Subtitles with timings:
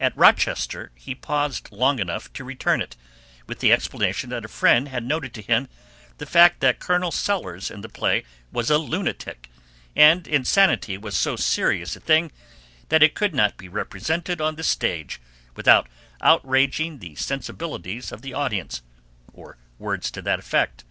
[0.00, 2.96] At Rochester he paused long enough to return it,
[3.46, 5.68] with the explanation that a friend had noted to him
[6.16, 9.50] the fact that Colonel Sellers in the play was a lunatic,
[9.94, 12.32] and insanity was so serious a thing
[12.88, 15.20] that it could not be represented on the stage
[15.54, 15.90] without
[16.22, 18.80] outraging the sensibilities of the audience;
[19.34, 20.84] or words to that effect.